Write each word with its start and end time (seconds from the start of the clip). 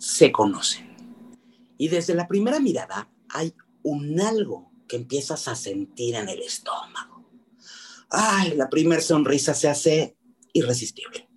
se 0.00 0.32
conocen. 0.32 0.96
Y 1.76 1.88
desde 1.88 2.14
la 2.14 2.26
primera 2.26 2.58
mirada 2.58 3.12
hay 3.28 3.54
un 3.82 4.18
algo 4.20 4.72
que 4.88 4.96
empiezas 4.96 5.46
a 5.46 5.54
sentir 5.54 6.14
en 6.14 6.28
el 6.28 6.40
estómago. 6.40 7.30
Ay, 8.08 8.56
la 8.56 8.68
primera 8.68 9.02
sonrisa 9.02 9.54
se 9.54 9.68
hace 9.68 10.16
irresistible. 10.54 11.28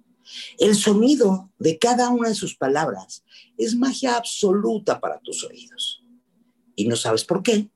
El 0.58 0.76
sonido 0.76 1.52
de 1.60 1.78
cada 1.78 2.10
una 2.10 2.30
de 2.30 2.36
sus 2.36 2.56
palabras 2.56 3.24
es 3.58 3.76
magia 3.76 4.16
absoluta 4.16 5.00
para 5.00 5.20
tus 5.20 5.44
oídos. 5.44 6.04
Y 6.76 6.88
no 6.88 6.96
sabes 6.96 7.26
por 7.26 7.44
qué. 7.44 7.70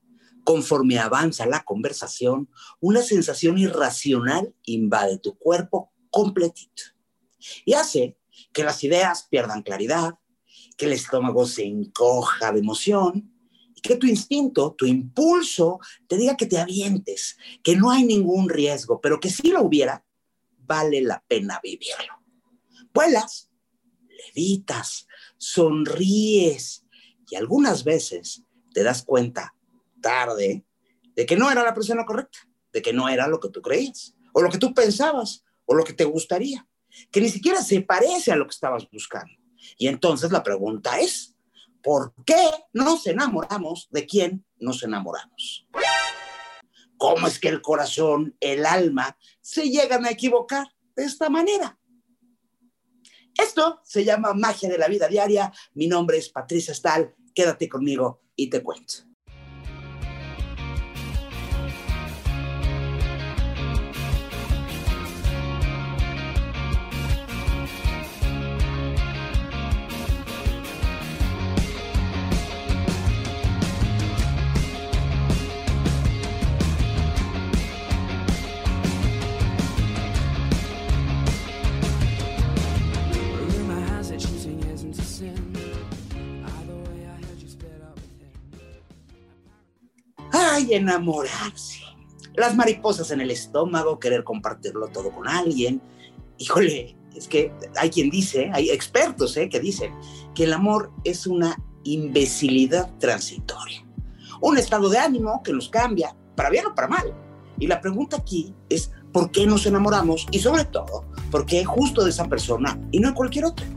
Conforme 0.43 0.97
avanza 0.97 1.45
la 1.45 1.65
conversación, 1.65 2.49
una 2.79 3.01
sensación 3.01 3.57
irracional 3.57 4.55
invade 4.63 5.19
tu 5.19 5.37
cuerpo 5.37 5.91
completito 6.09 6.83
y 7.65 7.73
hace 7.73 8.17
que 8.53 8.63
las 8.63 8.83
ideas 8.83 9.27
pierdan 9.29 9.61
claridad, 9.61 10.15
que 10.77 10.85
el 10.85 10.93
estómago 10.93 11.45
se 11.45 11.65
encoja 11.65 12.51
de 12.51 12.59
emoción 12.59 13.33
y 13.75 13.81
que 13.81 13.97
tu 13.97 14.07
instinto, 14.07 14.73
tu 14.77 14.85
impulso 14.85 15.79
te 16.07 16.17
diga 16.17 16.37
que 16.37 16.45
te 16.45 16.59
avientes, 16.59 17.37
que 17.63 17.75
no 17.75 17.91
hay 17.91 18.03
ningún 18.03 18.47
riesgo, 18.47 19.01
pero 19.01 19.19
que 19.19 19.29
si 19.29 19.49
lo 19.49 19.63
hubiera, 19.63 20.05
vale 20.59 21.01
la 21.01 21.23
pena 21.27 21.59
vivirlo. 21.61 22.23
Vuelas, 22.93 23.49
levitas, 24.07 25.07
sonríes 25.37 26.85
y 27.29 27.35
algunas 27.35 27.83
veces 27.83 28.43
te 28.73 28.83
das 28.83 29.03
cuenta 29.03 29.55
tarde 30.01 30.65
de 31.15 31.25
que 31.25 31.35
no 31.35 31.49
era 31.49 31.63
la 31.63 31.73
persona 31.73 32.05
correcta, 32.05 32.39
de 32.71 32.81
que 32.81 32.93
no 32.93 33.09
era 33.09 33.27
lo 33.27 33.39
que 33.39 33.49
tú 33.49 33.61
creías, 33.61 34.15
o 34.33 34.41
lo 34.41 34.49
que 34.49 34.59
tú 34.59 34.73
pensabas, 34.73 35.43
o 35.65 35.73
lo 35.73 35.83
que 35.83 35.93
te 35.93 36.05
gustaría, 36.05 36.67
que 37.11 37.21
ni 37.21 37.29
siquiera 37.29 37.61
se 37.61 37.81
parece 37.81 38.31
a 38.31 38.35
lo 38.35 38.45
que 38.45 38.51
estabas 38.51 38.87
buscando. 38.91 39.33
Y 39.77 39.87
entonces 39.87 40.31
la 40.31 40.43
pregunta 40.43 40.99
es, 40.99 41.35
¿por 41.81 42.13
qué 42.25 42.49
nos 42.73 43.07
enamoramos 43.07 43.87
de 43.91 44.05
quién 44.05 44.45
nos 44.59 44.83
enamoramos? 44.83 45.67
¿Cómo 46.97 47.27
es 47.27 47.39
que 47.39 47.49
el 47.49 47.61
corazón, 47.61 48.35
el 48.39 48.65
alma, 48.65 49.17
se 49.41 49.69
llegan 49.69 50.05
a 50.05 50.11
equivocar 50.11 50.67
de 50.95 51.03
esta 51.03 51.29
manera? 51.29 51.79
Esto 53.37 53.81
se 53.83 54.03
llama 54.03 54.33
magia 54.33 54.67
de 54.67 54.79
la 54.79 54.87
vida 54.87 55.07
diaria. 55.07 55.53
Mi 55.73 55.87
nombre 55.87 56.17
es 56.17 56.29
Patricia 56.29 56.73
Stahl. 56.73 57.13
Quédate 57.35 57.69
conmigo 57.69 58.23
y 58.35 58.49
te 58.49 58.63
cuento. 58.63 59.06
Ay, 90.57 90.73
enamorarse. 90.73 91.81
Las 92.35 92.55
mariposas 92.55 93.11
en 93.11 93.21
el 93.21 93.29
estómago, 93.29 93.99
querer 93.99 94.23
compartirlo 94.23 94.87
todo 94.87 95.11
con 95.11 95.27
alguien. 95.27 95.79
Híjole, 96.39 96.97
es 97.15 97.27
que 97.27 97.53
hay 97.75 97.91
quien 97.91 98.09
dice, 98.09 98.49
hay 98.51 98.71
expertos 98.71 99.37
¿eh? 99.37 99.49
que 99.49 99.59
dicen 99.59 99.93
que 100.33 100.45
el 100.45 100.53
amor 100.53 100.91
es 101.03 101.27
una 101.27 101.55
imbecilidad 101.83 102.91
transitoria. 102.97 103.85
Un 104.41 104.57
estado 104.57 104.89
de 104.89 104.97
ánimo 104.97 105.43
que 105.43 105.53
nos 105.53 105.69
cambia, 105.69 106.15
para 106.35 106.49
bien 106.49 106.65
o 106.65 106.73
para 106.73 106.87
mal. 106.87 107.13
Y 107.59 107.67
la 107.67 107.79
pregunta 107.79 108.17
aquí 108.17 108.55
es, 108.67 108.91
¿por 109.13 109.29
qué 109.29 109.45
nos 109.45 109.67
enamoramos? 109.67 110.25
Y 110.31 110.39
sobre 110.39 110.65
todo, 110.65 111.05
¿por 111.29 111.45
qué 111.45 111.65
justo 111.65 112.03
de 112.03 112.09
esa 112.09 112.27
persona 112.27 112.79
y 112.91 112.99
no 112.99 113.09
de 113.09 113.13
cualquier 113.13 113.45
otra? 113.45 113.67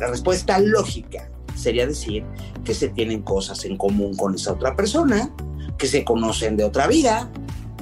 La 0.00 0.06
respuesta 0.06 0.58
lógica 0.58 1.28
sería 1.54 1.86
decir 1.86 2.24
que 2.64 2.72
se 2.72 2.88
tienen 2.88 3.20
cosas 3.20 3.66
en 3.66 3.76
común 3.76 4.16
con 4.16 4.34
esa 4.34 4.52
otra 4.52 4.74
persona, 4.74 5.30
que 5.78 5.86
se 5.86 6.04
conocen 6.04 6.56
de 6.56 6.64
otra 6.64 6.86
vida, 6.86 7.30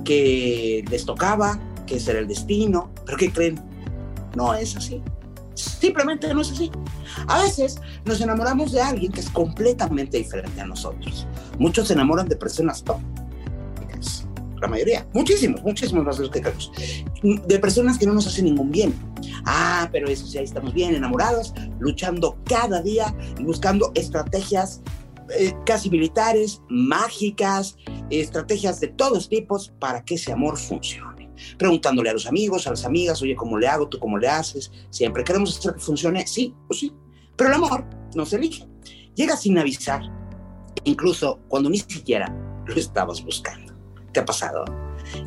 que 0.05 0.85
les 0.91 1.05
tocaba, 1.05 1.59
que 1.87 1.97
ese 1.97 2.17
el 2.19 2.29
destino, 2.29 2.91
pero 3.05 3.17
¿qué 3.17 3.33
creen? 3.33 3.61
No 4.37 4.55
es 4.55 4.77
así. 4.77 5.03
Simplemente 5.55 6.33
no 6.35 6.43
es 6.43 6.53
así. 6.53 6.71
A 7.27 7.43
veces 7.43 7.81
nos 8.05 8.21
enamoramos 8.21 8.73
de 8.73 8.83
alguien 8.83 9.11
que 9.11 9.21
es 9.21 9.31
completamente 9.31 10.19
diferente 10.19 10.61
a 10.61 10.67
nosotros. 10.67 11.27
Muchos 11.59 11.89
se 11.89 11.95
enamoran 11.95 12.29
de 12.29 12.37
personas 12.37 12.85
tóxicas, 12.85 14.27
la 14.61 14.69
mayoría, 14.69 15.07
muchísimos, 15.15 15.63
muchísimos 15.63 16.05
más 16.05 16.17
de 16.19 16.25
los 16.25 16.31
que 16.31 16.43
creemos, 16.43 16.71
de 17.23 17.59
personas 17.59 17.99
que 17.99 18.07
no 18.07 18.13
nos 18.13 18.27
hacen 18.27 18.45
ningún 18.45 18.71
bien. 18.71 18.95
Ah, 19.47 19.89
pero 19.91 20.09
eso 20.09 20.27
sí, 20.27 20.37
ahí 20.37 20.45
estamos 20.45 20.75
bien 20.75 20.95
enamorados, 20.95 21.55
luchando 21.79 22.37
cada 22.45 22.83
día 22.83 23.15
y 23.39 23.45
buscando 23.45 23.93
estrategias 23.95 24.83
eh, 25.31 25.55
casi 25.65 25.91
militares, 25.91 26.63
mágicas, 26.69 27.77
estrategias 28.11 28.81
de 28.81 28.89
todos 28.89 29.29
tipos 29.29 29.73
para 29.81 30.05
que 30.05 30.15
ese 30.15 30.33
amor 30.33 30.57
funcione. 30.57 31.31
Preguntándole 31.59 32.11
a 32.11 32.13
los 32.13 32.27
amigos, 32.27 32.67
a 32.67 32.71
las 32.71 32.85
amigas, 32.85 33.21
oye, 33.23 33.37
¿cómo 33.37 33.59
le 33.59 33.69
hago? 33.69 33.89
¿Tú 33.89 33.99
cómo 33.99 34.19
le 34.19 34.29
haces? 34.29 34.71
Siempre 34.91 35.25
queremos 35.25 35.59
hacer 35.59 35.75
que 35.75 35.81
funcione, 35.81 36.27
sí 36.27 36.55
o 36.69 36.75
sí. 36.75 36.93
Pero 37.37 37.51
el 37.51 37.57
amor 37.57 37.85
no 38.15 38.25
se 38.25 38.37
elige. 38.37 38.67
Llega 39.15 39.37
sin 39.37 39.59
avisar, 39.59 40.03
incluso 40.85 41.41
cuando 41.49 41.71
ni 41.71 41.79
siquiera 41.79 42.35
lo 42.67 42.75
estabas 42.75 43.23
buscando. 43.23 43.75
¿Te 44.13 44.21
ha 44.21 44.25
pasado? 44.25 44.65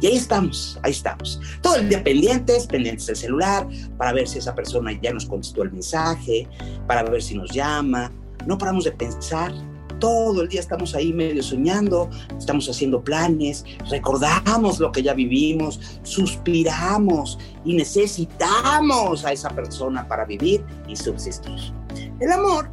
Y 0.02 0.08
ahí 0.08 0.18
estamos, 0.18 0.80
ahí 0.84 0.92
estamos. 0.92 1.40
Todo 1.62 1.76
el 1.76 1.90
día 1.90 2.04
pendientes, 2.04 2.68
pendientes 2.68 3.06
del 3.08 3.16
celular, 3.16 3.68
para 3.98 4.14
ver 4.14 4.28
si 4.28 4.40
esa 4.40 4.56
persona 4.56 4.92
ya 5.02 5.14
nos 5.14 5.26
contestó 5.26 5.64
el 5.64 5.72
mensaje, 5.72 6.48
para 6.88 7.04
ver 7.04 7.22
si 7.22 7.36
nos 7.36 7.52
llama. 7.52 8.12
No 8.46 8.58
paramos 8.58 8.86
de 8.86 8.92
pensar 8.92 9.54
todo 10.00 10.42
el 10.42 10.50
día 10.50 10.60
estamos 10.60 10.96
ahí 10.96 11.14
medio 11.14 11.44
soñando, 11.44 12.10
estamos 12.38 12.70
haciendo 12.70 13.04
planes, 13.04 13.66
recordamos 13.90 14.80
lo 14.80 14.92
que 14.92 15.04
ya 15.04 15.14
vivimos, 15.14 16.00
suspiramos 16.04 17.38
y 17.66 17.74
necesitamos 17.74 19.26
a 19.26 19.32
esa 19.32 19.50
persona 19.50 20.08
para 20.08 20.26
vivir 20.26 20.64
y 20.88 20.96
subsistir. 20.96 21.60
El 22.20 22.32
amor 22.32 22.70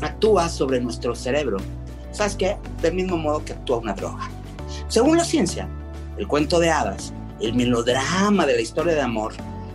actúa 0.00 0.48
sobre 0.48 0.80
nuestro 0.80 1.14
cerebro, 1.14 1.58
¿sabes 2.12 2.36
qué? 2.36 2.56
Del 2.82 2.94
mismo 2.94 3.16
modo 3.16 3.44
que 3.44 3.52
actúa 3.52 3.78
una 3.78 3.94
droga. 3.94 4.30
Según 4.88 5.16
la 5.16 5.24
ciencia, 5.24 5.68
el 6.16 6.26
cuento 6.26 6.58
de 6.60 6.70
hadas, 6.70 7.12
el 7.40 7.54
melodrama 7.54 8.46
de 8.46 8.54
la 8.56 8.60
historia 8.60 8.94
de 8.94 9.00
amor, 9.00 9.32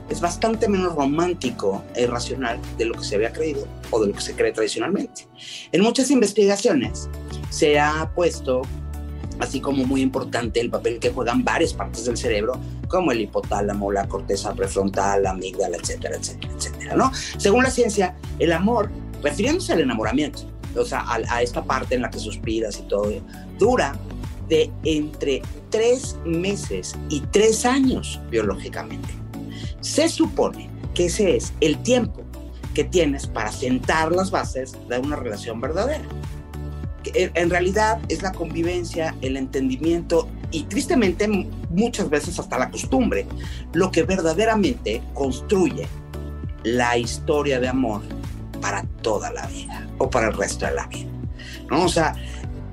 es 0.09 0.21
bastante 0.21 0.67
menos 0.67 0.95
romántico 0.95 1.83
e 1.95 2.03
irracional 2.03 2.59
de 2.77 2.85
lo 2.85 2.93
que 2.95 3.03
se 3.03 3.15
había 3.15 3.31
creído 3.31 3.67
o 3.91 4.01
de 4.01 4.07
lo 4.07 4.13
que 4.13 4.21
se 4.21 4.35
cree 4.35 4.51
tradicionalmente. 4.51 5.27
En 5.71 5.81
muchas 5.81 6.11
investigaciones 6.11 7.09
se 7.49 7.79
ha 7.79 8.11
puesto 8.13 8.61
así 9.39 9.59
como 9.59 9.85
muy 9.85 10.01
importante 10.01 10.59
el 10.59 10.69
papel 10.69 10.99
que 10.99 11.09
juegan 11.09 11.43
varias 11.43 11.73
partes 11.73 12.05
del 12.05 12.17
cerebro, 12.17 12.59
como 12.87 13.11
el 13.11 13.21
hipotálamo, 13.21 13.91
la 13.91 14.07
corteza 14.07 14.53
prefrontal, 14.53 15.23
la 15.23 15.31
amígdala, 15.31 15.77
etcétera, 15.77 16.17
etcétera, 16.17 16.53
etcétera, 16.55 16.95
¿no? 16.95 17.11
Según 17.37 17.63
la 17.63 17.71
ciencia, 17.71 18.15
el 18.39 18.51
amor, 18.51 18.89
refiriéndose 19.21 19.73
al 19.73 19.81
enamoramiento, 19.81 20.41
o 20.75 20.85
sea, 20.85 21.05
a, 21.07 21.41
esta 21.41 21.63
parte 21.63 21.95
en 21.95 22.01
la 22.01 22.09
que 22.09 22.19
suspiras 22.19 22.79
y 22.79 22.83
todo, 22.83 23.11
dura 23.57 23.95
de 24.49 24.71
entre 24.83 25.41
tres 25.69 26.17
meses 26.25 26.95
y 27.09 27.21
tres 27.31 27.65
años 27.65 28.19
biológicamente. 28.29 29.22
Se 29.83 30.07
supone 30.07 30.69
que 30.93 31.07
ese 31.07 31.35
es 31.35 31.53
el 31.59 31.77
tiempo 31.83 32.23
que 32.73 32.85
tienes 32.85 33.27
para 33.27 33.51
sentar 33.51 34.13
las 34.13 34.31
bases 34.31 34.77
de 34.87 34.97
una 34.97 35.17
relación 35.17 35.59
verdadera. 35.59 36.05
En 37.13 37.49
realidad 37.49 37.99
es 38.07 38.21
la 38.21 38.31
convivencia, 38.31 39.13
el 39.21 39.35
entendimiento 39.35 40.29
y 40.51 40.63
tristemente 40.63 41.27
muchas 41.69 42.09
veces 42.09 42.39
hasta 42.39 42.57
la 42.57 42.71
costumbre 42.71 43.27
lo 43.73 43.91
que 43.91 44.03
verdaderamente 44.03 45.03
construye 45.13 45.85
la 46.63 46.97
historia 46.97 47.59
de 47.59 47.67
amor 47.67 48.01
para 48.61 48.83
toda 49.01 49.33
la 49.33 49.45
vida 49.47 49.85
o 49.97 50.09
para 50.09 50.27
el 50.27 50.33
resto 50.33 50.65
de 50.65 50.75
la 50.75 50.87
vida. 50.87 51.11
¿no? 51.69 51.83
O 51.83 51.89
sea, 51.89 52.15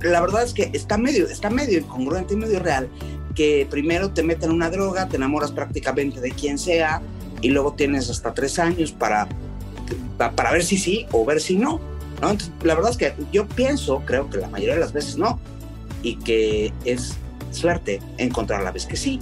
la 0.00 0.20
verdad 0.20 0.44
es 0.44 0.54
que 0.54 0.70
está 0.74 0.96
medio, 0.96 1.26
está 1.26 1.50
medio 1.50 1.80
incongruente 1.80 2.34
y 2.34 2.36
medio 2.36 2.60
real 2.60 2.88
que 3.34 3.66
primero 3.70 4.10
te 4.10 4.22
meten 4.22 4.50
una 4.50 4.70
droga, 4.70 5.08
te 5.08 5.16
enamoras 5.16 5.52
prácticamente 5.52 6.20
de 6.20 6.30
quien 6.30 6.58
sea 6.58 7.02
y 7.40 7.50
luego 7.50 7.74
tienes 7.74 8.10
hasta 8.10 8.34
tres 8.34 8.58
años 8.58 8.92
para, 8.92 9.28
para 10.16 10.52
ver 10.52 10.64
si 10.64 10.76
sí 10.76 11.06
o 11.12 11.24
ver 11.24 11.40
si 11.40 11.56
no. 11.56 11.80
la 12.62 12.74
verdad 12.74 12.90
es 12.90 12.96
que 12.96 13.14
yo 13.32 13.46
pienso, 13.46 14.02
creo 14.04 14.28
que 14.28 14.38
la 14.38 14.48
mayoría 14.48 14.74
de 14.74 14.80
las 14.80 14.92
veces 14.92 15.16
no, 15.16 15.38
y 16.02 16.16
que 16.16 16.72
es 16.84 17.16
suerte 17.50 18.00
encontrar 18.18 18.62
la 18.62 18.72
vez 18.72 18.86
que 18.86 18.96
sí. 18.96 19.20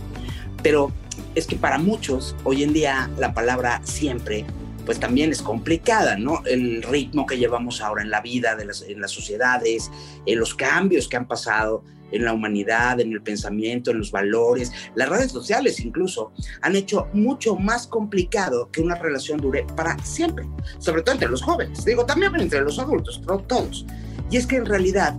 Pero 0.62 0.92
es 1.34 1.46
que 1.46 1.56
para 1.56 1.78
muchos 1.78 2.34
hoy 2.44 2.62
en 2.62 2.72
día 2.72 3.10
la 3.18 3.34
palabra 3.34 3.80
siempre 3.84 4.44
pues 4.84 4.98
también 4.98 5.30
es 5.30 5.42
complicada, 5.42 6.16
¿no? 6.16 6.42
El 6.46 6.82
ritmo 6.82 7.26
que 7.26 7.36
llevamos 7.36 7.82
ahora 7.82 8.02
en 8.02 8.08
la 8.08 8.22
vida, 8.22 8.56
en 8.58 9.00
las 9.02 9.10
sociedades, 9.10 9.90
en 10.24 10.38
los 10.38 10.54
cambios 10.54 11.08
que 11.08 11.18
han 11.18 11.28
pasado 11.28 11.84
en 12.10 12.24
la 12.24 12.32
humanidad, 12.32 13.00
en 13.00 13.12
el 13.12 13.22
pensamiento, 13.22 13.90
en 13.90 13.98
los 13.98 14.10
valores, 14.10 14.72
las 14.94 15.08
redes 15.08 15.32
sociales 15.32 15.80
incluso, 15.80 16.32
han 16.62 16.76
hecho 16.76 17.08
mucho 17.12 17.56
más 17.56 17.86
complicado 17.86 18.70
que 18.70 18.80
una 18.80 18.96
relación 18.96 19.40
dure 19.40 19.66
para 19.76 19.98
siempre, 20.04 20.46
sobre 20.78 21.02
todo 21.02 21.14
entre 21.14 21.28
los 21.28 21.42
jóvenes, 21.42 21.84
digo 21.84 22.06
también 22.06 22.34
entre 22.36 22.60
los 22.60 22.78
adultos, 22.78 23.22
todos. 23.46 23.86
Y 24.30 24.36
es 24.36 24.46
que 24.46 24.56
en 24.56 24.66
realidad 24.66 25.16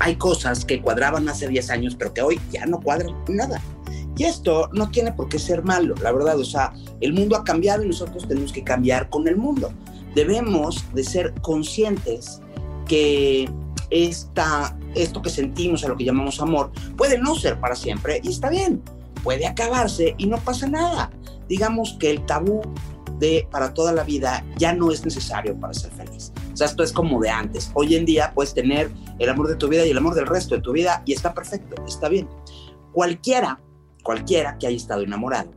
hay 0.00 0.16
cosas 0.16 0.64
que 0.64 0.80
cuadraban 0.80 1.28
hace 1.28 1.48
10 1.48 1.70
años, 1.70 1.96
pero 1.96 2.12
que 2.12 2.22
hoy 2.22 2.40
ya 2.50 2.66
no 2.66 2.80
cuadran 2.80 3.14
nada. 3.28 3.60
Y 4.16 4.24
esto 4.24 4.70
no 4.72 4.90
tiene 4.90 5.12
por 5.12 5.28
qué 5.28 5.38
ser 5.38 5.62
malo, 5.62 5.94
la 6.02 6.12
verdad. 6.12 6.38
O 6.38 6.44
sea, 6.44 6.72
el 7.00 7.12
mundo 7.12 7.36
ha 7.36 7.44
cambiado 7.44 7.84
y 7.84 7.88
nosotros 7.88 8.26
tenemos 8.26 8.52
que 8.52 8.64
cambiar 8.64 9.10
con 9.10 9.28
el 9.28 9.36
mundo. 9.36 9.72
Debemos 10.14 10.84
de 10.94 11.04
ser 11.04 11.34
conscientes 11.42 12.40
que 12.88 13.50
esta, 13.90 14.76
esto 14.96 15.22
que 15.22 15.30
sentimos, 15.30 15.84
a 15.84 15.88
lo 15.88 15.96
que 15.96 16.04
llamamos 16.04 16.40
amor, 16.40 16.72
puede 16.96 17.18
no 17.18 17.34
ser 17.34 17.60
para 17.60 17.74
siempre 17.74 18.20
y 18.22 18.28
está 18.28 18.48
bien. 18.48 18.82
Puede 19.22 19.46
acabarse 19.46 20.14
y 20.18 20.26
no 20.26 20.38
pasa 20.38 20.68
nada. 20.68 21.10
Digamos 21.48 21.96
que 21.98 22.10
el 22.10 22.24
tabú 22.26 22.62
de 23.18 23.48
para 23.50 23.72
toda 23.72 23.92
la 23.92 24.04
vida 24.04 24.44
ya 24.56 24.72
no 24.72 24.90
es 24.90 25.04
necesario 25.04 25.58
para 25.58 25.74
ser 25.74 25.90
feliz. 25.92 26.32
O 26.52 26.56
sea, 26.56 26.66
esto 26.66 26.82
es 26.82 26.92
como 26.92 27.20
de 27.20 27.30
antes. 27.30 27.70
Hoy 27.74 27.96
en 27.96 28.04
día 28.04 28.32
puedes 28.34 28.54
tener 28.54 28.90
el 29.18 29.28
amor 29.28 29.48
de 29.48 29.56
tu 29.56 29.68
vida 29.68 29.86
y 29.86 29.90
el 29.90 29.98
amor 29.98 30.14
del 30.14 30.26
resto 30.26 30.54
de 30.54 30.60
tu 30.60 30.72
vida 30.72 31.02
y 31.06 31.12
está 31.12 31.34
perfecto, 31.34 31.82
está 31.86 32.08
bien. 32.08 32.28
Cualquiera 32.92 33.60
cualquiera 34.06 34.56
que 34.56 34.68
haya 34.68 34.76
estado 34.76 35.02
enamorado, 35.02 35.50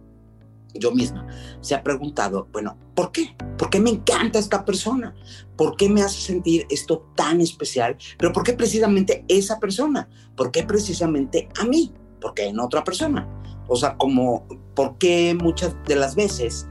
yo 0.74 0.92
misma, 0.92 1.26
se 1.62 1.76
ha 1.76 1.84
preguntado, 1.84 2.48
bueno, 2.52 2.78
¿por 2.96 3.12
qué? 3.12 3.36
¿Por 3.58 3.70
qué 3.70 3.80
me 3.80 3.90
encanta 3.90 4.40
esta 4.40 4.66
persona? 4.66 5.16
¿Por 5.56 5.76
qué 5.76 5.90
me 5.90 6.02
hace 6.02 6.22
sentir 6.22 6.66
esto 6.70 7.12
tan 7.16 7.42
especial? 7.42 7.98
Pero 8.18 8.32
¿por 8.32 8.44
qué 8.44 8.54
precisamente 8.54 9.26
esa 9.28 9.60
persona? 9.60 10.08
¿Por 10.36 10.52
qué 10.52 10.64
precisamente 10.64 11.50
a 11.60 11.66
mí? 11.66 11.94
¿Por 12.22 12.34
qué 12.34 12.48
en 12.48 12.60
otra 12.60 12.84
persona? 12.84 13.28
O 13.68 13.76
sea, 13.76 13.96
como, 13.98 14.48
¿por 14.76 14.98
qué 14.98 15.36
muchas 15.40 15.76
de 15.86 15.96
las 15.96 16.16
veces 16.16 16.68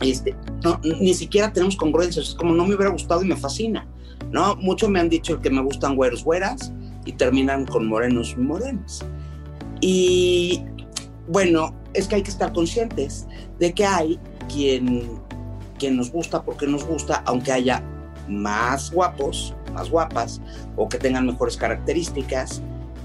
este, 0.00 0.36
ni 0.84 1.14
siquiera 1.14 1.52
tenemos 1.52 1.76
congruencias? 1.76 2.28
Es 2.28 2.34
como, 2.34 2.54
no 2.54 2.64
me 2.66 2.74
hubiera 2.74 2.92
gustado 2.92 3.22
y 3.22 3.26
me 3.26 3.36
fascina, 3.36 3.88
¿no? 4.30 4.56
Muchos 4.56 4.88
me 4.88 5.00
han 5.00 5.08
dicho 5.08 5.40
que 5.40 5.50
me 5.50 5.62
gustan 5.62 5.96
güeros 5.96 6.24
güeras 6.24 6.72
y 7.04 7.12
terminan 7.12 7.66
con 7.66 7.86
morenos 7.86 8.36
morenos. 8.36 9.04
Y 9.80 10.62
bueno, 11.30 11.74
es 11.94 12.08
que 12.08 12.16
hay 12.16 12.22
que 12.22 12.30
estar 12.30 12.52
conscientes 12.52 13.26
de 13.58 13.72
que 13.72 13.86
hay 13.86 14.18
quien, 14.52 15.20
quien 15.78 15.96
nos 15.96 16.10
gusta 16.10 16.42
porque 16.42 16.66
nos 16.66 16.84
gusta, 16.84 17.22
aunque 17.26 17.52
haya 17.52 17.82
más 18.28 18.90
guapos, 18.90 19.54
más 19.72 19.88
guapas, 19.90 20.40
o 20.76 20.88
que 20.88 20.98
tengan 20.98 21.26
mejores 21.26 21.56
características, 21.56 22.62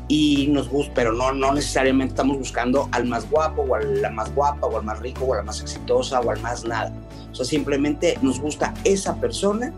y 0.07 0.47
nos 0.47 0.69
gusta, 0.69 0.91
pero 0.93 1.13
no, 1.13 1.33
no 1.33 1.53
necesariamente 1.53 2.13
estamos 2.13 2.37
buscando 2.37 2.87
al 2.91 3.05
más 3.05 3.29
guapo, 3.29 3.63
o 3.63 3.75
a 3.75 3.81
la 3.81 4.09
más 4.09 4.33
guapa, 4.33 4.67
o 4.67 4.77
al 4.77 4.83
más 4.83 4.99
rico, 4.99 5.25
o 5.25 5.33
a 5.33 5.37
la 5.37 5.43
más 5.43 5.61
exitosa, 5.61 6.19
o 6.19 6.29
al 6.29 6.39
más 6.41 6.63
nada. 6.63 6.93
O 7.31 7.35
sea, 7.35 7.45
simplemente 7.45 8.17
nos 8.21 8.39
gusta 8.39 8.73
esa 8.83 9.15
persona 9.15 9.73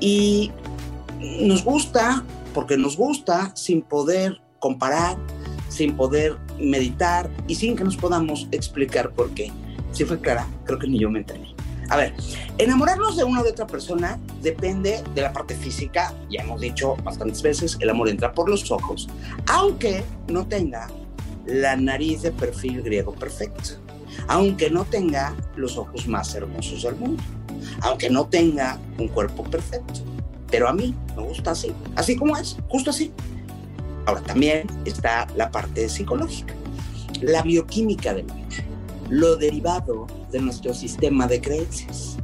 y 0.00 0.50
nos 1.20 1.64
gusta 1.64 2.24
porque 2.54 2.76
nos 2.76 2.96
gusta 2.96 3.52
sin 3.54 3.82
poder 3.82 4.40
comparar, 4.58 5.16
sin 5.68 5.96
poder 5.96 6.38
meditar 6.60 7.30
y 7.46 7.54
sin 7.54 7.76
que 7.76 7.84
nos 7.84 7.96
podamos 7.96 8.48
explicar 8.50 9.10
por 9.10 9.30
qué. 9.30 9.52
Si 9.92 10.04
fue 10.04 10.20
clara, 10.20 10.46
creo 10.64 10.78
que 10.78 10.86
ni 10.86 10.98
yo 10.98 11.10
me 11.10 11.20
entendí. 11.20 11.54
A 11.90 11.96
ver, 11.96 12.14
enamorarnos 12.58 13.16
de 13.16 13.24
una 13.24 13.40
o 13.40 13.44
de 13.44 13.50
otra 13.50 13.66
persona 13.66 14.18
depende 14.42 15.02
de 15.14 15.22
la 15.22 15.32
parte 15.32 15.54
física, 15.54 16.12
ya 16.30 16.42
hemos 16.42 16.60
dicho 16.60 16.96
bastantes 17.02 17.40
veces, 17.40 17.78
el 17.80 17.88
amor 17.88 18.10
entra 18.10 18.32
por 18.32 18.50
los 18.50 18.70
ojos, 18.70 19.08
aunque 19.46 20.04
no 20.28 20.46
tenga 20.46 20.88
la 21.46 21.76
nariz 21.76 22.22
de 22.22 22.30
perfil 22.30 22.82
griego 22.82 23.12
perfecto, 23.12 23.70
aunque 24.26 24.68
no 24.68 24.84
tenga 24.84 25.34
los 25.56 25.78
ojos 25.78 26.06
más 26.06 26.34
hermosos 26.34 26.82
del 26.82 26.96
mundo, 26.96 27.22
aunque 27.80 28.10
no 28.10 28.26
tenga 28.26 28.78
un 28.98 29.08
cuerpo 29.08 29.42
perfecto, 29.44 30.00
pero 30.50 30.68
a 30.68 30.74
mí 30.74 30.94
me 31.16 31.22
gusta 31.22 31.52
así, 31.52 31.72
así 31.96 32.16
como 32.16 32.36
es, 32.36 32.58
justo 32.68 32.90
así. 32.90 33.12
Ahora, 34.08 34.22
también 34.22 34.66
está 34.86 35.26
la 35.36 35.50
parte 35.50 35.86
psicológica, 35.86 36.54
la 37.20 37.42
bioquímica 37.42 38.14
del 38.14 38.30
amor, 38.30 38.46
lo 39.10 39.36
derivado 39.36 40.06
de 40.32 40.40
nuestro 40.40 40.72
sistema 40.72 41.26
de 41.26 41.42
creencias, 41.42 42.16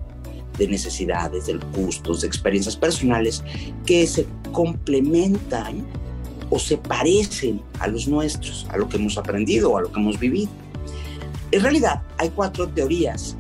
de 0.56 0.66
necesidades, 0.66 1.44
de 1.44 1.58
gustos, 1.76 2.22
de 2.22 2.26
experiencias 2.26 2.74
personales 2.74 3.44
que 3.84 4.06
se 4.06 4.26
complementan 4.50 5.84
o 6.48 6.58
se 6.58 6.78
parecen 6.78 7.60
a 7.80 7.86
los 7.86 8.08
nuestros, 8.08 8.66
a 8.70 8.78
lo 8.78 8.88
que 8.88 8.96
hemos 8.96 9.18
aprendido 9.18 9.72
o 9.72 9.76
a 9.76 9.82
lo 9.82 9.92
que 9.92 10.00
hemos 10.00 10.18
vivido. 10.18 10.50
En 11.50 11.60
realidad, 11.60 12.00
hay 12.16 12.30
cuatro 12.30 12.66
teorías 12.66 13.36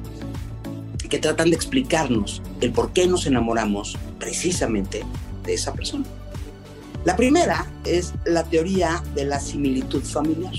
que 1.08 1.18
tratan 1.18 1.48
de 1.48 1.56
explicarnos 1.56 2.42
el 2.60 2.72
por 2.72 2.92
qué 2.92 3.06
nos 3.06 3.24
enamoramos 3.24 3.96
precisamente 4.18 5.02
de 5.44 5.54
esa 5.54 5.72
persona. 5.72 6.04
La 7.04 7.16
primera 7.16 7.70
es 7.84 8.14
la 8.24 8.44
teoría 8.44 9.02
de 9.14 9.26
la 9.26 9.38
similitud 9.38 10.02
familiar. 10.02 10.54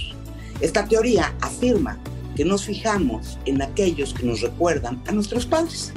Esta 0.62 0.86
teoría 0.86 1.34
afirma 1.42 2.00
que 2.36 2.46
nos 2.46 2.66
fijamos 2.66 3.40
en 3.46 3.64
aquellos 3.64 4.14
que 4.14 4.28
nos 4.28 4.42
recuerdan 4.42 5.02
a 5.08 5.12
nuestros 5.12 5.48
padres, 5.48 5.92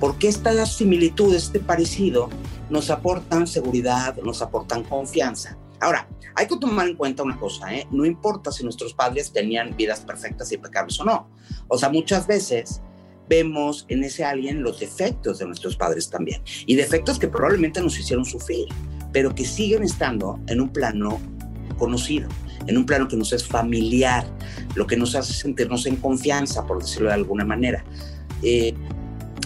porque 0.00 0.26
estas 0.26 0.74
similitudes, 0.74 1.44
este 1.44 1.60
parecido, 1.60 2.28
nos 2.70 2.90
aportan 2.90 3.46
seguridad, 3.46 4.16
nos 4.16 4.42
aportan 4.42 4.82
confianza. 4.82 5.56
Ahora, 5.78 6.08
hay 6.34 6.48
que 6.48 6.56
tomar 6.56 6.88
en 6.88 6.96
cuenta 6.96 7.22
una 7.22 7.38
cosa, 7.38 7.72
¿eh? 7.72 7.86
no 7.92 8.04
importa 8.04 8.50
si 8.50 8.64
nuestros 8.64 8.94
padres 8.94 9.32
tenían 9.32 9.76
vidas 9.76 10.00
perfectas 10.00 10.50
y 10.50 10.56
impecables 10.56 10.98
o 10.98 11.04
no. 11.04 11.30
O 11.68 11.78
sea, 11.78 11.88
muchas 11.88 12.26
veces 12.26 12.82
vemos 13.28 13.86
en 13.88 14.02
ese 14.02 14.24
alguien 14.24 14.60
los 14.60 14.80
defectos 14.80 15.38
de 15.38 15.46
nuestros 15.46 15.76
padres 15.76 16.10
también, 16.10 16.42
y 16.66 16.74
defectos 16.74 17.16
que 17.16 17.28
probablemente 17.28 17.80
nos 17.80 17.96
hicieron 17.96 18.24
sufrir 18.24 18.66
pero 19.14 19.32
que 19.32 19.44
siguen 19.44 19.84
estando 19.84 20.40
en 20.48 20.60
un 20.60 20.68
plano 20.70 21.20
conocido, 21.78 22.28
en 22.66 22.76
un 22.76 22.84
plano 22.84 23.06
que 23.06 23.16
nos 23.16 23.32
es 23.32 23.46
familiar, 23.46 24.26
lo 24.74 24.88
que 24.88 24.96
nos 24.96 25.14
hace 25.14 25.32
sentirnos 25.32 25.86
en 25.86 25.96
confianza, 25.96 26.66
por 26.66 26.82
decirlo 26.82 27.08
de 27.08 27.14
alguna 27.14 27.44
manera. 27.44 27.84
Eh, 28.42 28.74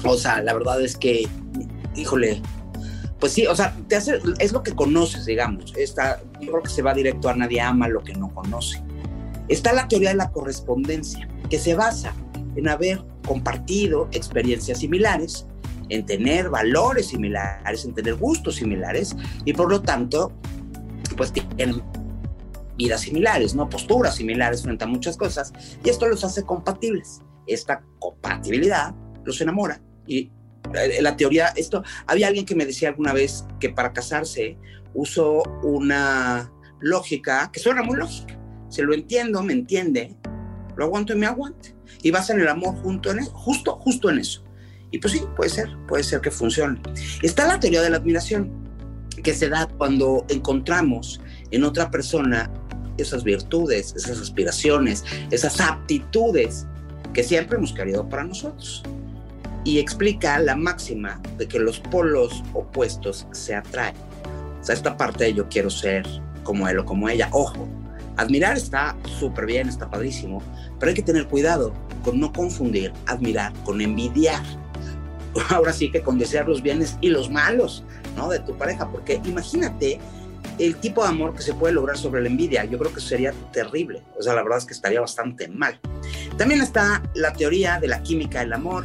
o 0.04 0.16
sea, 0.16 0.42
la 0.42 0.54
verdad 0.54 0.80
es 0.82 0.96
que, 0.96 1.28
híjole, 1.94 2.40
pues 3.20 3.32
sí, 3.32 3.46
o 3.46 3.54
sea, 3.54 3.76
te 3.88 3.96
hace, 3.96 4.20
es 4.38 4.52
lo 4.52 4.62
que 4.62 4.74
conoces, 4.74 5.26
digamos. 5.26 5.74
Está, 5.76 6.22
yo 6.40 6.50
creo 6.50 6.62
que 6.62 6.70
se 6.70 6.80
va 6.80 6.94
directo 6.94 7.28
a 7.28 7.34
nadie 7.34 7.60
ama 7.60 7.88
lo 7.88 8.02
que 8.02 8.14
no 8.14 8.32
conoce. 8.34 8.82
Está 9.48 9.74
la 9.74 9.86
teoría 9.86 10.10
de 10.10 10.16
la 10.16 10.32
correspondencia, 10.32 11.28
que 11.50 11.58
se 11.58 11.74
basa 11.74 12.14
en 12.56 12.68
haber 12.68 13.04
compartido 13.26 14.08
experiencias 14.12 14.78
similares 14.78 15.46
en 15.88 16.06
tener 16.06 16.50
valores 16.50 17.08
similares, 17.08 17.84
en 17.84 17.94
tener 17.94 18.14
gustos 18.14 18.56
similares 18.56 19.16
y 19.44 19.52
por 19.52 19.70
lo 19.70 19.82
tanto, 19.82 20.32
pues 21.16 21.32
tienen 21.32 21.82
vidas 22.76 23.00
similares, 23.00 23.54
¿no? 23.54 23.68
Posturas 23.68 24.16
similares 24.16 24.62
frente 24.62 24.84
a 24.84 24.86
muchas 24.86 25.16
cosas 25.16 25.52
y 25.84 25.88
esto 25.88 26.06
los 26.08 26.24
hace 26.24 26.44
compatibles. 26.44 27.20
Esta 27.46 27.82
compatibilidad 27.98 28.94
los 29.24 29.40
enamora 29.40 29.80
y 30.06 30.30
eh, 30.74 31.00
la 31.00 31.16
teoría, 31.16 31.48
esto, 31.56 31.82
había 32.06 32.28
alguien 32.28 32.44
que 32.44 32.54
me 32.54 32.66
decía 32.66 32.90
alguna 32.90 33.12
vez 33.12 33.44
que 33.58 33.70
para 33.70 33.92
casarse 33.92 34.58
usó 34.94 35.42
una 35.62 36.52
lógica 36.80 37.50
que 37.52 37.60
suena 37.60 37.82
muy 37.82 37.96
lógica. 37.96 38.38
Si 38.68 38.82
lo 38.82 38.92
entiendo, 38.92 39.42
me 39.42 39.54
entiende, 39.54 40.16
lo 40.76 40.84
aguanto 40.84 41.14
y 41.14 41.16
me 41.16 41.26
aguante. 41.26 41.74
Y 42.02 42.10
vas 42.10 42.30
en 42.30 42.40
el 42.40 42.48
amor 42.48 42.76
junto 42.82 43.10
en, 43.10 43.24
justo, 43.24 43.76
justo 43.76 44.10
en 44.10 44.18
eso. 44.18 44.44
Y 44.90 44.98
pues 44.98 45.12
sí, 45.12 45.22
puede 45.36 45.50
ser, 45.50 45.68
puede 45.86 46.02
ser 46.02 46.20
que 46.20 46.30
funcione. 46.30 46.80
Está 47.22 47.46
la 47.46 47.60
teoría 47.60 47.82
de 47.82 47.90
la 47.90 47.98
admiración, 47.98 48.50
que 49.22 49.34
se 49.34 49.48
da 49.48 49.66
cuando 49.66 50.24
encontramos 50.28 51.20
en 51.50 51.64
otra 51.64 51.90
persona 51.90 52.50
esas 52.96 53.24
virtudes, 53.24 53.94
esas 53.96 54.20
aspiraciones, 54.20 55.04
esas 55.30 55.60
aptitudes 55.60 56.66
que 57.12 57.22
siempre 57.22 57.58
hemos 57.58 57.72
querido 57.72 58.08
para 58.08 58.24
nosotros. 58.24 58.82
Y 59.64 59.78
explica 59.78 60.38
la 60.38 60.56
máxima 60.56 61.20
de 61.36 61.46
que 61.46 61.58
los 61.58 61.80
polos 61.80 62.42
opuestos 62.54 63.26
se 63.32 63.54
atraen. 63.54 63.96
O 64.60 64.64
sea, 64.64 64.74
esta 64.74 64.96
parte 64.96 65.24
de 65.24 65.34
yo 65.34 65.48
quiero 65.48 65.68
ser 65.68 66.06
como 66.42 66.66
él 66.68 66.78
o 66.78 66.84
como 66.84 67.08
ella. 67.08 67.28
Ojo, 67.32 67.68
admirar 68.16 68.56
está 68.56 68.96
súper 69.18 69.46
bien, 69.46 69.68
está 69.68 69.90
padrísimo, 69.90 70.42
pero 70.78 70.90
hay 70.90 70.94
que 70.94 71.02
tener 71.02 71.26
cuidado 71.26 71.72
con 72.04 72.20
no 72.20 72.32
confundir 72.32 72.92
admirar 73.06 73.52
con 73.64 73.80
envidiar 73.80 74.42
ahora 75.50 75.72
sí 75.72 75.90
que 75.90 76.02
con 76.02 76.18
desear 76.18 76.48
los 76.48 76.62
bienes 76.62 76.96
y 77.00 77.08
los 77.08 77.30
malos, 77.30 77.84
¿no? 78.16 78.28
De 78.28 78.40
tu 78.40 78.56
pareja, 78.56 78.90
porque 78.90 79.20
imagínate 79.24 79.98
el 80.58 80.76
tipo 80.76 81.02
de 81.02 81.08
amor 81.08 81.34
que 81.34 81.42
se 81.42 81.54
puede 81.54 81.74
lograr 81.74 81.96
sobre 81.96 82.20
la 82.20 82.28
envidia, 82.28 82.64
yo 82.64 82.78
creo 82.78 82.92
que 82.92 83.00
sería 83.00 83.32
terrible, 83.52 84.02
o 84.18 84.22
sea, 84.22 84.34
la 84.34 84.42
verdad 84.42 84.58
es 84.58 84.64
que 84.64 84.74
estaría 84.74 85.00
bastante 85.00 85.48
mal. 85.48 85.78
También 86.36 86.60
está 86.60 87.02
la 87.14 87.32
teoría 87.32 87.78
de 87.78 87.88
la 87.88 88.02
química 88.02 88.40
del 88.40 88.52
amor, 88.52 88.84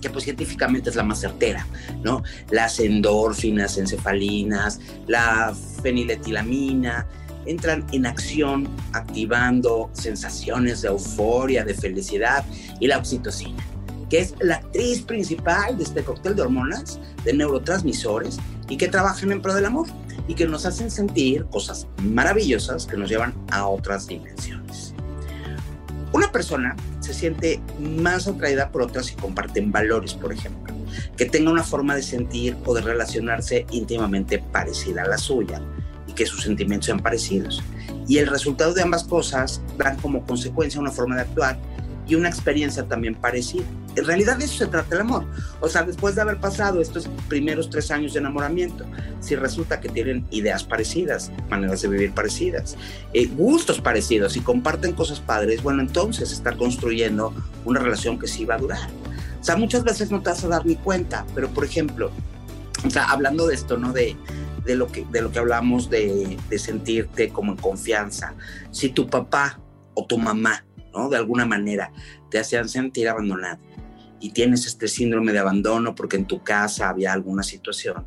que 0.00 0.10
pues 0.10 0.24
científicamente 0.24 0.90
es 0.90 0.96
la 0.96 1.04
más 1.04 1.20
certera, 1.20 1.66
¿no? 2.02 2.22
Las 2.50 2.80
endorfinas, 2.80 3.78
encefalinas, 3.78 4.80
la 5.06 5.54
feniletilamina, 5.82 7.06
entran 7.46 7.86
en 7.92 8.06
acción 8.06 8.68
activando 8.92 9.90
sensaciones 9.92 10.82
de 10.82 10.88
euforia, 10.88 11.64
de 11.64 11.74
felicidad 11.74 12.44
y 12.80 12.86
la 12.86 12.98
oxitocina, 12.98 13.64
que 14.12 14.18
es 14.18 14.34
la 14.40 14.56
actriz 14.56 15.00
principal 15.00 15.78
de 15.78 15.84
este 15.84 16.04
cóctel 16.04 16.36
de 16.36 16.42
hormonas, 16.42 17.00
de 17.24 17.32
neurotransmisores 17.32 18.38
y 18.68 18.76
que 18.76 18.86
trabajan 18.86 19.32
en 19.32 19.40
pro 19.40 19.54
del 19.54 19.64
amor 19.64 19.86
y 20.28 20.34
que 20.34 20.46
nos 20.46 20.66
hacen 20.66 20.90
sentir 20.90 21.46
cosas 21.46 21.86
maravillosas 22.02 22.84
que 22.84 22.98
nos 22.98 23.08
llevan 23.08 23.32
a 23.50 23.66
otras 23.66 24.06
dimensiones. 24.06 24.92
Una 26.12 26.30
persona 26.30 26.76
se 27.00 27.14
siente 27.14 27.62
más 27.80 28.28
atraída 28.28 28.70
por 28.70 28.82
otras 28.82 29.06
si 29.06 29.14
comparten 29.14 29.72
valores, 29.72 30.12
por 30.12 30.30
ejemplo, 30.30 30.74
que 31.16 31.24
tenga 31.24 31.50
una 31.50 31.64
forma 31.64 31.96
de 31.96 32.02
sentir 32.02 32.54
o 32.66 32.74
de 32.74 32.82
relacionarse 32.82 33.64
íntimamente 33.70 34.40
parecida 34.40 35.04
a 35.04 35.08
la 35.08 35.16
suya 35.16 35.62
y 36.06 36.12
que 36.12 36.26
sus 36.26 36.42
sentimientos 36.42 36.84
sean 36.84 37.00
parecidos. 37.00 37.62
Y 38.06 38.18
el 38.18 38.26
resultado 38.26 38.74
de 38.74 38.82
ambas 38.82 39.04
cosas 39.04 39.62
dan 39.78 39.96
como 39.96 40.26
consecuencia 40.26 40.82
una 40.82 40.90
forma 40.90 41.14
de 41.14 41.22
actuar 41.22 41.58
y 42.06 42.14
una 42.14 42.28
experiencia 42.28 42.82
también 42.84 43.14
parecida. 43.14 43.64
En 43.94 44.06
realidad 44.06 44.38
de 44.38 44.46
eso 44.46 44.58
se 44.58 44.66
trata 44.66 44.94
el 44.94 45.02
amor. 45.02 45.26
O 45.60 45.68
sea, 45.68 45.82
después 45.82 46.14
de 46.14 46.22
haber 46.22 46.38
pasado 46.38 46.80
estos 46.80 47.08
primeros 47.28 47.68
tres 47.68 47.90
años 47.90 48.14
de 48.14 48.20
enamoramiento, 48.20 48.84
si 49.20 49.36
resulta 49.36 49.80
que 49.80 49.88
tienen 49.88 50.26
ideas 50.30 50.64
parecidas, 50.64 51.30
maneras 51.50 51.82
de 51.82 51.88
vivir 51.88 52.12
parecidas, 52.12 52.76
eh, 53.12 53.26
gustos 53.26 53.80
parecidos 53.80 54.36
y 54.36 54.40
comparten 54.40 54.92
cosas 54.92 55.20
padres, 55.20 55.62
bueno, 55.62 55.82
entonces 55.82 56.32
está 56.32 56.52
construyendo 56.56 57.34
una 57.64 57.80
relación 57.80 58.18
que 58.18 58.26
sí 58.26 58.44
va 58.44 58.54
a 58.54 58.58
durar. 58.58 58.88
O 59.40 59.44
sea, 59.44 59.56
muchas 59.56 59.84
veces 59.84 60.10
no 60.10 60.22
te 60.22 60.30
vas 60.30 60.44
a 60.44 60.48
dar 60.48 60.64
ni 60.64 60.76
cuenta, 60.76 61.26
pero 61.34 61.48
por 61.50 61.64
ejemplo, 61.64 62.10
o 62.86 62.90
sea, 62.90 63.04
hablando 63.10 63.46
de 63.46 63.54
esto, 63.54 63.76
¿no? 63.76 63.92
De, 63.92 64.16
de 64.64 64.76
lo 64.76 64.86
que, 64.86 65.04
de 65.10 65.20
lo 65.20 65.30
que 65.32 65.38
hablamos 65.38 65.90
de, 65.90 66.38
de 66.48 66.58
sentirte 66.58 67.28
como 67.28 67.52
en 67.52 67.58
confianza. 67.58 68.34
Si 68.70 68.88
tu 68.90 69.08
papá 69.08 69.60
o 69.94 70.06
tu 70.06 70.18
mamá, 70.18 70.64
De 71.10 71.16
alguna 71.16 71.46
manera 71.46 71.92
te 72.30 72.38
hacían 72.38 72.68
sentir 72.68 73.08
abandonado 73.08 73.60
y 74.20 74.30
tienes 74.30 74.66
este 74.66 74.88
síndrome 74.88 75.32
de 75.32 75.38
abandono 75.38 75.94
porque 75.94 76.16
en 76.16 76.26
tu 76.26 76.42
casa 76.42 76.88
había 76.88 77.12
alguna 77.12 77.42
situación, 77.42 78.06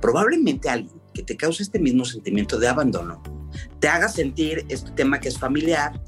probablemente 0.00 0.68
alguien 0.68 1.00
que 1.12 1.22
te 1.22 1.36
cause 1.36 1.62
este 1.62 1.78
mismo 1.78 2.04
sentimiento 2.04 2.58
de 2.58 2.68
abandono 2.68 3.22
te 3.78 3.88
haga 3.88 4.08
sentir 4.08 4.64
este 4.68 4.90
tema 4.92 5.20
que 5.20 5.28
es 5.28 5.38
familiar, 5.38 6.00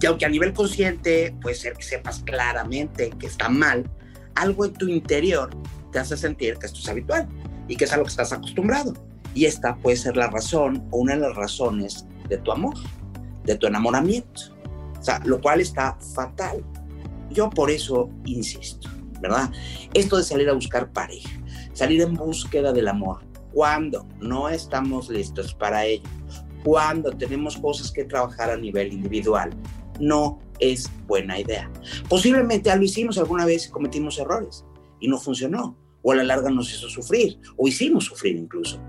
y 0.00 0.06
aunque 0.06 0.24
a 0.24 0.28
nivel 0.28 0.52
consciente 0.52 1.34
puede 1.42 1.54
ser 1.54 1.74
que 1.74 1.82
sepas 1.82 2.22
claramente 2.24 3.10
que 3.18 3.26
está 3.26 3.48
mal, 3.48 3.90
algo 4.34 4.64
en 4.64 4.72
tu 4.72 4.88
interior 4.88 5.50
te 5.92 5.98
hace 5.98 6.16
sentir 6.16 6.56
que 6.56 6.66
esto 6.66 6.78
es 6.80 6.88
habitual 6.88 7.28
y 7.68 7.76
que 7.76 7.84
es 7.84 7.92
a 7.92 7.98
lo 7.98 8.04
que 8.04 8.10
estás 8.10 8.32
acostumbrado. 8.32 8.94
Y 9.34 9.44
esta 9.44 9.76
puede 9.76 9.96
ser 9.96 10.16
la 10.16 10.28
razón 10.28 10.86
o 10.90 10.98
una 10.98 11.14
de 11.14 11.20
las 11.20 11.36
razones 11.36 12.06
de 12.28 12.38
tu 12.38 12.50
amor, 12.50 12.74
de 13.44 13.56
tu 13.56 13.66
enamoramiento. 13.66 14.56
O 15.00 15.02
sea, 15.02 15.20
lo 15.24 15.40
cual 15.40 15.60
está 15.60 15.98
fatal. 16.14 16.62
Yo 17.30 17.48
por 17.48 17.70
eso 17.70 18.10
insisto, 18.26 18.88
¿verdad? 19.20 19.50
Esto 19.94 20.18
de 20.18 20.24
salir 20.24 20.48
a 20.48 20.52
buscar 20.52 20.92
pareja, 20.92 21.30
salir 21.72 22.02
en 22.02 22.14
búsqueda 22.14 22.72
del 22.72 22.88
amor, 22.88 23.24
cuando 23.52 24.06
no 24.20 24.48
estamos 24.48 25.08
listos 25.08 25.54
para 25.54 25.84
ello, 25.86 26.08
cuando 26.64 27.10
tenemos 27.12 27.56
cosas 27.56 27.90
que 27.90 28.04
trabajar 28.04 28.50
a 28.50 28.56
nivel 28.56 28.92
individual, 28.92 29.50
no 29.98 30.38
es 30.58 30.90
buena 31.06 31.38
idea. 31.38 31.70
Posiblemente 32.08 32.74
lo 32.74 32.82
hicimos 32.82 33.18
alguna 33.18 33.46
vez 33.46 33.66
y 33.66 33.70
cometimos 33.70 34.18
errores 34.18 34.64
y 35.00 35.08
no 35.08 35.18
funcionó, 35.18 35.76
o 36.02 36.12
a 36.12 36.16
la 36.16 36.24
larga 36.24 36.50
nos 36.50 36.72
hizo 36.72 36.88
sufrir, 36.88 37.38
o 37.56 37.68
hicimos 37.68 38.04
sufrir 38.04 38.36
incluso. 38.36 38.80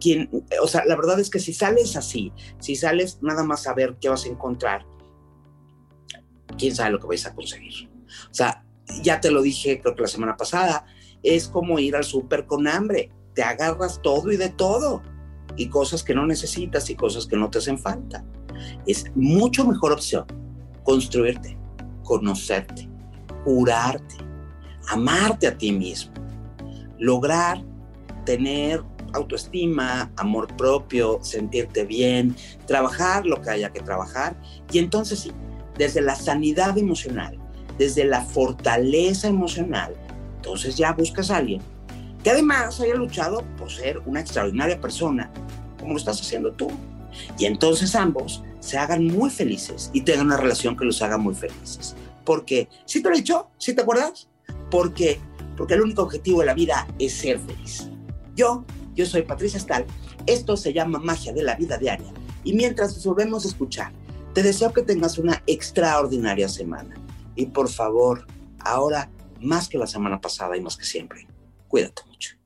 Quien, 0.00 0.28
o 0.62 0.68
sea, 0.68 0.84
la 0.84 0.96
verdad 0.96 1.18
es 1.20 1.30
que 1.30 1.38
si 1.38 1.54
sales 1.54 1.96
así, 1.96 2.32
si 2.58 2.76
sales 2.76 3.18
nada 3.22 3.42
más 3.42 3.66
a 3.66 3.74
ver 3.74 3.96
qué 4.00 4.08
vas 4.10 4.26
a 4.26 4.28
encontrar, 4.28 4.84
quién 6.58 6.74
sabe 6.74 6.90
lo 6.90 7.00
que 7.00 7.06
vais 7.06 7.26
a 7.26 7.34
conseguir. 7.34 7.88
O 8.30 8.34
sea, 8.34 8.64
ya 9.02 9.20
te 9.20 9.30
lo 9.30 9.42
dije 9.42 9.80
creo 9.80 9.94
que 9.94 10.02
la 10.02 10.08
semana 10.08 10.36
pasada, 10.36 10.84
es 11.22 11.48
como 11.48 11.78
ir 11.78 11.96
al 11.96 12.04
súper 12.04 12.46
con 12.46 12.68
hambre, 12.68 13.10
te 13.34 13.42
agarras 13.42 14.00
todo 14.02 14.30
y 14.30 14.36
de 14.36 14.50
todo, 14.50 15.02
y 15.56 15.68
cosas 15.68 16.02
que 16.02 16.14
no 16.14 16.26
necesitas 16.26 16.88
y 16.90 16.94
cosas 16.94 17.26
que 17.26 17.36
no 17.36 17.50
te 17.50 17.58
hacen 17.58 17.78
falta. 17.78 18.24
Es 18.86 19.04
mucho 19.14 19.66
mejor 19.66 19.92
opción 19.92 20.26
construirte, 20.82 21.56
conocerte, 22.02 22.88
curarte, 23.44 24.16
amarte 24.88 25.46
a 25.46 25.56
ti 25.56 25.72
mismo, 25.72 26.12
lograr 26.98 27.62
tener 28.24 28.82
autoestima, 29.14 30.10
amor 30.16 30.54
propio, 30.56 31.20
sentirte 31.22 31.84
bien, 31.84 32.36
trabajar 32.66 33.24
lo 33.24 33.40
que 33.40 33.50
haya 33.50 33.72
que 33.72 33.80
trabajar 33.80 34.36
y 34.72 34.78
entonces 34.78 35.20
sí, 35.20 35.32
desde 35.76 36.00
la 36.00 36.14
sanidad 36.14 36.76
emocional, 36.78 37.38
desde 37.78 38.04
la 38.04 38.22
fortaleza 38.22 39.28
emocional, 39.28 39.94
entonces 40.36 40.76
ya 40.76 40.92
buscas 40.92 41.30
a 41.30 41.38
alguien 41.38 41.62
que 42.24 42.30
además 42.30 42.80
haya 42.80 42.94
luchado 42.94 43.44
por 43.58 43.70
ser 43.70 44.00
una 44.06 44.20
extraordinaria 44.20 44.80
persona, 44.80 45.30
como 45.78 45.92
lo 45.92 45.98
estás 45.98 46.20
haciendo 46.20 46.52
tú. 46.52 46.70
Y 47.38 47.44
entonces 47.44 47.94
ambos 47.94 48.42
se 48.60 48.78
hagan 48.78 49.06
muy 49.06 49.28
felices 49.28 49.90
y 49.92 50.00
tengan 50.00 50.26
una 50.26 50.38
relación 50.38 50.74
que 50.74 50.86
los 50.86 51.02
haga 51.02 51.18
muy 51.18 51.34
felices. 51.34 51.94
Porque, 52.24 52.68
¿sí 52.86 53.02
te 53.02 53.10
lo 53.10 53.14
he 53.14 53.18
dicho? 53.18 53.50
¿Sí 53.58 53.74
te 53.74 53.82
acuerdas? 53.82 54.28
Porque, 54.70 55.20
porque 55.54 55.74
el 55.74 55.82
único 55.82 56.02
objetivo 56.02 56.40
de 56.40 56.46
la 56.46 56.54
vida 56.54 56.88
es 56.98 57.12
ser 57.12 57.38
feliz. 57.38 57.90
Yo, 58.34 58.64
yo 58.94 59.04
soy 59.04 59.22
Patricia 59.22 59.60
Stahl. 59.60 59.84
Esto 60.26 60.56
se 60.56 60.72
llama 60.72 60.98
magia 60.98 61.34
de 61.34 61.42
la 61.42 61.56
vida 61.56 61.76
diaria. 61.76 62.10
Y 62.42 62.54
mientras 62.54 62.94
nos 62.94 63.04
volvemos 63.04 63.44
a 63.44 63.48
escuchar 63.48 63.92
te 64.34 64.42
deseo 64.42 64.72
que 64.72 64.82
tengas 64.82 65.16
una 65.16 65.42
extraordinaria 65.46 66.48
semana. 66.48 66.96
Y 67.36 67.46
por 67.46 67.68
favor, 67.68 68.26
ahora 68.58 69.10
más 69.40 69.68
que 69.68 69.78
la 69.78 69.86
semana 69.86 70.20
pasada 70.20 70.56
y 70.56 70.60
más 70.60 70.76
que 70.76 70.84
siempre, 70.84 71.26
cuídate 71.68 72.02
mucho. 72.08 72.36